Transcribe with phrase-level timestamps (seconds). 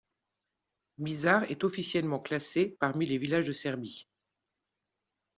[0.97, 4.07] Mišar est officiellement classé parmi les villages de Serbie.